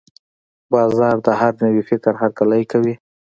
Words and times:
بازار 0.71 1.15
د 1.25 1.27
هر 1.39 1.53
نوي 1.63 1.81
فکر 1.89 2.13
هرکلی 2.21 2.63
کوي. 2.71 2.93